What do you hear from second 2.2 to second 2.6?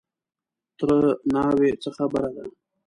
ده؟